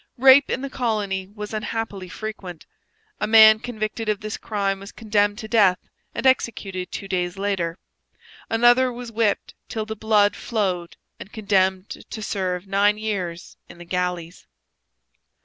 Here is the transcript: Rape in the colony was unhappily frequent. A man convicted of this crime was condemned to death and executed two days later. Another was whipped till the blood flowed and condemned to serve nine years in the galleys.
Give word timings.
Rape 0.17 0.49
in 0.49 0.61
the 0.63 0.69
colony 0.71 1.27
was 1.27 1.53
unhappily 1.53 2.09
frequent. 2.09 2.65
A 3.19 3.27
man 3.27 3.59
convicted 3.59 4.09
of 4.09 4.19
this 4.19 4.35
crime 4.35 4.79
was 4.79 4.91
condemned 4.91 5.37
to 5.37 5.47
death 5.47 5.77
and 6.15 6.25
executed 6.25 6.91
two 6.91 7.07
days 7.07 7.37
later. 7.37 7.77
Another 8.49 8.91
was 8.91 9.11
whipped 9.11 9.53
till 9.69 9.85
the 9.85 9.95
blood 9.95 10.35
flowed 10.35 10.97
and 11.19 11.31
condemned 11.31 11.89
to 11.89 12.23
serve 12.23 12.65
nine 12.65 12.97
years 12.97 13.57
in 13.69 13.77
the 13.77 13.85
galleys. 13.85 14.47